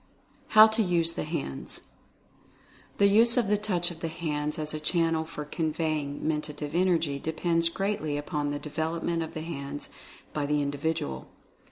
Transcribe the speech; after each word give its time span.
HOW 0.57 0.65
TO 0.65 0.81
USE 0.81 1.13
THE 1.13 1.25
HANDS. 1.25 1.81
The 2.97 3.05
use 3.05 3.37
of 3.37 3.45
the 3.45 3.55
Touch 3.55 3.91
of 3.91 3.99
the 3.99 4.07
hands 4.07 4.57
as 4.57 4.73
a 4.73 4.79
channel 4.79 5.25
for 5.25 5.45
conveying 5.45 6.27
Mentative 6.27 6.73
Energy 6.73 7.19
depends 7.19 7.69
greatly 7.69 8.17
upon 8.17 8.49
the 8.49 8.57
development 8.57 9.21
of 9.21 9.35
the 9.35 9.41
hands 9.43 9.89
by 10.33 10.47
the 10.47 10.59
individual. 10.63 11.27